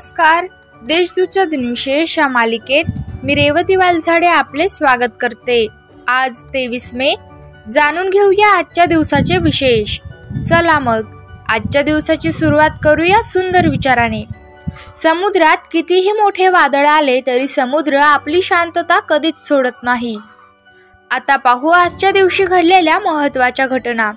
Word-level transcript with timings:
नमस्कार. 0.00 0.46
देशदूतच्या 0.82 1.44
दिनविशेष 1.44 2.18
या 2.18 2.28
मालिकेत 2.28 2.84
मी 3.22 3.34
रेवती 3.34 3.76
वालझाडे 3.76 4.26
आपले 4.26 4.68
स्वागत 4.68 5.10
करते. 5.20 5.66
आज 6.08 6.42
तेवीस 6.42 6.94
मे. 6.94 7.14
जाणून 7.74 8.10
घेऊया 8.10 8.58
आजच्या 8.58 8.84
दिवसाचे 8.84 9.36
विशेष. 9.36 9.98
चला 10.48 10.78
मग 10.78 11.02
आजच्या 11.48 11.82
दिवसाची 11.82 12.32
सुरुवात 12.32 12.70
करूया 12.82 13.22
सुंदर 13.22 13.66
विचाराने. 13.66 14.24
समुद्रात 15.02 15.56
कितीही 15.72 16.12
मोठे 16.12 16.48
वादळ 16.48 16.86
आले 16.86 17.20
तरी 17.26 17.48
समुद्र 17.48 17.96
आपली 17.96 18.42
शांतता 18.42 19.00
कधीच 19.00 19.48
सोडत 19.48 19.82
नाही. 19.82 20.18
आता 21.10 21.36
पाहू 21.36 21.68
आजच्या 21.68 22.10
दिवशी 22.10 22.44
घडलेल्या 22.44 22.98
महत्त्वाच्या 22.98 23.66
घटना. 23.66 24.12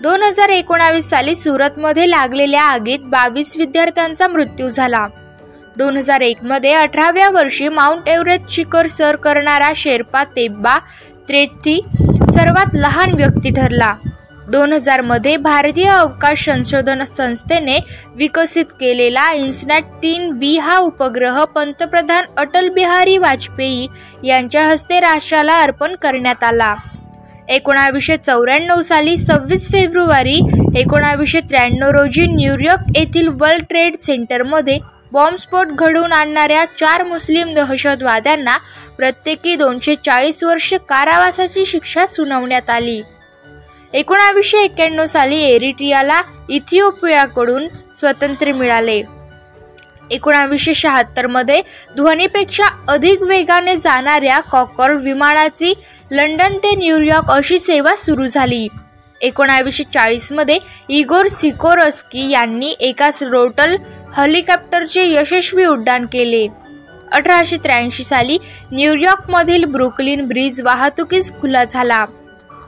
दोन 0.00 0.22
हजार 0.22 0.48
एकोणावीस 0.48 1.08
साली 1.10 1.34
सुरतमध्ये 1.36 2.08
लागलेल्या 2.10 2.62
आगीत 2.62 2.98
बावीस 3.10 3.56
विद्यार्थ्यांचा 3.56 4.28
मृत्यू 4.28 4.68
झाला. 4.68 5.06
दोन 5.76 5.96
हजार 5.96 6.20
एकमध्ये 6.20 6.72
अठराव्या 6.74 7.28
वर्षी 7.30 7.68
माउंट 7.68 8.08
एव्हरेस्ट 8.08 8.50
शिखर 8.54 8.86
सर 8.86 9.16
करणारा 9.16 9.70
शेर्पा 9.76 10.24
तेब्बा 10.36 10.78
त्रेथी 11.28 11.80
सर्वात 12.30 12.74
लहान 12.74 13.14
व्यक्ती 13.14 13.50
ठरला. 13.56 13.94
दोन 14.50 14.72
हजारमध्ये 14.72 15.36
भारतीय 15.36 15.88
अवकाश 15.88 16.44
संशोधन 16.44 17.04
संस्थेने 17.04 17.78
विकसित 18.16 18.72
केलेला 18.80 19.30
इन्सनॅट 19.32 19.84
तीन 20.02 20.32
बी 20.38 20.56
हा 20.58 20.78
उपग्रह 20.78 21.44
पंतप्रधान 21.54 22.24
अटल 22.38 22.68
बिहारी 22.74 23.18
वाजपेयी 23.18 23.86
यांच्या 24.24 24.66
हस्ते 24.66 25.00
राष्ट्राला 25.00 25.60
अर्पण 25.62 25.94
करण्यात 26.02 26.44
आला. 26.44 26.74
एकोणावीसशे 27.48 28.16
चौऱ्याण्णव 28.16 28.80
साली 28.82 29.16
सव्वीस 29.18 29.70
फेब्रुवारी 29.72 30.38
एकोणावीसशे 30.76 31.40
त्र्याण्णव 31.40 31.90
रोजी 31.90 32.26
न्यूयॉर्क 32.26 32.98
येथील 32.98 33.28
वर्ल्ड 33.40 33.64
ट्रेड 33.68 33.96
सेंटरमध्ये 34.00 34.78
बॉम्बस्फोट 35.12 35.66
घडवून 35.68 36.12
आणणाऱ्या 36.12 36.64
चार 36.80 37.02
मुस्लिम 37.02 37.52
दहशतवाद्यांना 37.54 38.56
प्रत्येकी 38.96 39.56
दोनशे 39.56 39.94
चाळीस 40.04 40.42
वर्ष 40.44 40.72
कारावासाची 40.88 41.64
शिक्षा 41.66 42.06
सुनावण्यात 42.06 42.70
आली. 42.70 43.00
एकोणावीसशे 43.92 44.62
एक्क्याण्णव 44.64 45.06
साली 45.06 45.40
एरिट्रियाला 45.44 46.20
इथिओपियाकडून 46.48 47.66
स्वातंत्र्य 48.00 48.52
मिळाले. 48.52 49.02
एकोणावीसशे 50.12 50.74
शहात्तरमध्ये 50.74 51.60
ध्वनीपेक्षा 51.96 52.68
अधिक 52.88 53.22
वेगाने 53.22 53.76
जाणाऱ्या 53.76 54.40
कॉकर 54.40 54.94
विमानाची 54.94 55.72
लंडन 56.10 56.56
ते 56.56 56.74
न्यूयॉर्क 56.76 57.30
अशी 57.30 57.58
सेवा 57.58 57.94
सुरू 57.96 58.26
झाली. 58.26 58.66
एकोणावीसशे 59.20 59.84
चाळीसमध्ये 59.94 60.58
इगोर 60.88 61.26
सिकोरस्की 61.26 62.30
यांनी 62.30 62.74
एका 62.80 63.10
रोटल 63.22 63.76
हेलिकॉप्टरचे 64.16 65.04
यशस्वी 65.10 65.64
उड्डाण 65.64 66.06
केले. 66.06 66.46
अठराशे 67.12 67.56
त्र्याऐंशी 67.56 68.04
साली 68.04 68.38
न्यूयॉर्कमधील 68.72 69.64
ब्रुकलिन 69.64 70.26
ब्रिज 70.28 70.60
वाहतुकीस 70.62 71.32
खुला 71.40 71.64
झाला. 71.64 72.04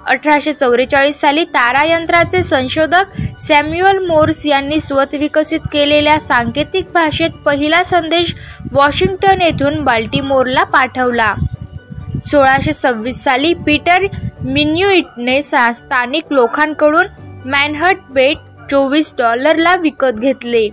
अठराशे 0.06 0.52
चौवेचाळीस 0.52 1.20
साली 1.20 1.44
तारायंत्राचे 1.44 2.42
संशोधक 2.42 3.20
सॅम्युअल 3.40 3.98
मोर्स 4.06 4.44
यांनी 4.46 4.80
स्वत 4.80 5.14
विकसित 5.14 5.60
केलेल्या 5.72 6.18
सांकेतिक 6.20 6.90
भाषेत 6.94 7.30
पहिला 7.44 7.82
संदेश 7.84 8.34
वॉशिंग्टन 8.72 9.42
येथून 9.42 9.82
बाल्टीमोरला 9.84 10.64
पाठवला. 10.64 11.34
सोळाशे 12.26 12.72
सव्वीस 12.72 13.22
साली 13.24 13.52
पीटर 13.54 14.06
मिन्युइटने 14.44 15.42
स्थानिक 15.42 16.24
लोकांकडून 16.30 17.06
मॅनहट 17.44 17.96
बेट 18.10 18.36
चोवीस 18.70 19.14
डॉलरला 19.18 19.74
विकत 19.76 20.20
घेतले. 20.20 20.68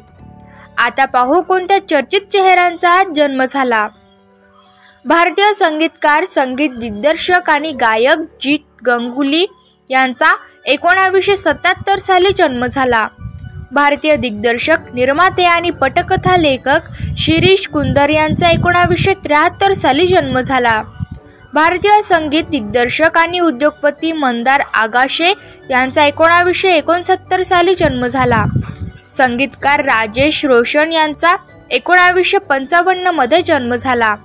आता 0.78 1.06
पाहू 1.06 1.42
कोणत्या 1.42 1.78
चर्चित 1.90 2.22
चेहऱ्यांचा 2.32 3.04
जन्म 3.16 3.44
झाला. 3.50 3.88
भारतीय 5.06 5.54
संगीतकार 5.54 6.26
संगीत 6.26 6.72
दिग्दर्शक 6.80 7.50
आणि 7.50 7.72
गायक 7.72 8.20
जीत 8.42 8.84
गंगुली 8.88 9.46
यांचा 9.90 10.32
एकोणावीसशे 10.66 11.36
सत्याहत्तर 11.36 12.00
साली 12.00 12.30
जन्म 12.38 12.66
झाला. 12.66 13.08
भारतीय 13.72 14.16
दिग्दर्शक 14.16 14.94
निर्माते 14.94 15.46
आणि 15.46 15.70
पटकथा 15.72 16.38
लेखक 16.38 16.92
शिरीष 17.18 17.68
कुंदर 17.68 18.10
यांचा 18.10 18.50
एकोणावीसशे 18.50 19.14
त्र्याहत्तर 19.14 19.74
साली 19.74 20.08
जन्म 20.08 20.40
झाला. 20.40 20.82
भारतीय 21.54 22.02
संगीत 22.02 22.44
दिग्दर्शक 22.52 23.18
आणि 23.18 23.40
उद्योगपती 23.40 24.12
मंदार 24.12 24.62
आगाशे 24.74 25.34
यांचा 25.70 26.06
एकोणावीसशे 26.06 26.76
एकोणसत्तर 26.76 27.42
साली 27.42 27.76
जन्म 27.76 28.08
झाला. 28.08 28.46
संगीतकार 29.18 29.86
राजेश 29.86 30.46
रोशन 30.46 30.92
यांचा 30.92 31.36
एकोणावीसशे 31.72 32.38
पंचावन्नमध्ये 32.38 33.42
जन्म 33.42 33.76
झाला. 33.76 34.16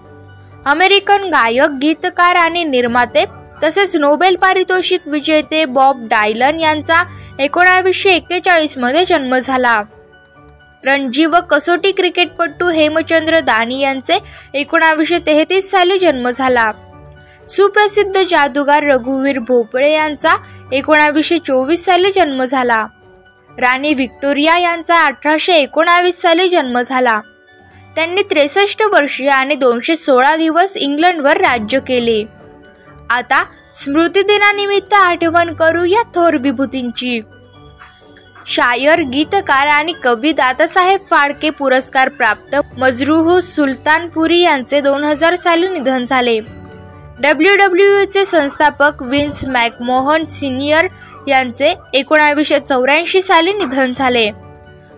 अमेरिकन 0.67 1.25
गायक 1.25 1.71
गीतकार 1.83 2.37
आणि 2.37 2.63
निर्माते 2.65 3.25
तसेच 3.63 3.97
नोबेल 3.97 4.37
पारितोषिक 4.37 5.01
विजेते 5.07 5.65
बॉब 5.65 6.07
डायलन 6.11 6.61
यांचा 6.61 7.03
एकोणावीसशे 7.39 8.11
एक्केचाळीसमध्ये 8.11 9.05
जन्म 9.09 9.37
झाला. 9.37 9.83
रणजी 10.85 11.27
व 11.27 11.41
कसोटी 11.51 11.93
क्रिकेटपटू 11.93 12.71
हेमचंद्र 12.71 13.41
दानी 13.41 13.81
यांचे 13.81 14.19
एकोणावीसशे 14.55 15.19
तेहतीस 15.19 15.71
साली 15.71 15.99
जन्म 15.99 16.29
झाला. 16.31 16.71
सुप्रसिद्ध 17.49 18.23
जादूगार 18.31 18.83
रघुवीर 18.83 19.39
भोपळे 19.39 19.93
यांचा 19.93 20.37
एकोणावीसशे 20.73 21.39
चोवीस 21.39 21.85
साली 21.85 22.13
जन्म 22.13 22.45
झाला. 22.45 22.87
राणी 23.61 23.95
व्हिक्टोरिया 23.95 24.59
यांचा 24.59 25.05
अठराशे 25.05 25.55
एकोणावीस 25.55 26.21
साली 26.23 26.49
जन्म 26.49 26.81
झाला. 26.81 27.21
त्यांनी 27.97 28.23
त्रेसष्ट 28.23 28.83
वर्षे 28.83 29.27
आणि 29.27 29.55
दोनशे 29.55 29.97
सोळा 29.97 30.37
दिवस 30.37 30.77
इंग्लंडवर 30.77 31.37
राज्य 31.37 31.79
केले. 31.81 32.23
आता 33.11 33.43
स्मृतिदिनानिमित्त 33.75 34.95
आठवण 34.95 35.53
करू 35.55 35.85
या 35.85 36.03
थोर 36.15 36.37
विभूतींची. 36.37 37.21
शायर 38.47 39.01
गीतकार 39.01 39.67
आणि 39.67 39.93
कवी 40.05 40.33
दादासाहेब 40.33 41.01
फाळके 41.11 41.51
पुरस्कार 41.51 42.09
प्राप्त 42.09 42.57
मजरूह 42.79 43.39
सुलतानपुरी 43.41 44.41
यांचे 44.41 44.81
दोन 44.81 45.05
हजार 45.05 45.35
साली 45.35 45.69
निधन 45.69 46.05
झाले. 46.05 46.39
डब्ल्यू 47.21 47.57
डब्ल्यू 47.57 48.05
चे 48.05 48.25
संस्थापक 48.25 49.03
विन्स 49.03 49.45
मॅकमोहन 49.45 50.25
सिनियर 50.25 50.87
यांचे 51.29 51.75
एकोणावीसशे 51.95 52.61
चौऱ्याऐंशी 52.61 53.23
साली 53.23 53.53
निधन 53.53 53.93
झाले. 53.93 54.31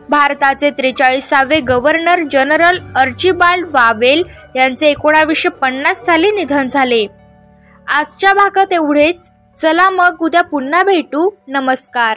भारताचे 0.09 0.71
त्रेचाळीसावे 0.71 1.61
गव्हर्नर 1.61 2.19
जनरल 2.31 2.79
अर्चिबाल्ड 2.97 3.67
वावेल 3.71 4.23
यांचे 4.57 4.89
एकोणावीसशे 4.89 5.49
पन्नास 5.49 6.05
साली 6.07 6.31
निधन 6.31 6.69
झाले. 6.69 7.07
आजच्या 7.89 8.33
भागात 8.33 8.73
एवढेच. 8.73 9.17
चला 9.59 9.91
मग 9.91 10.17
उद्या 10.21 10.43
पुन्हा 10.43 10.83
भेटू. 10.83 11.31
नमस्कार. 11.49 12.17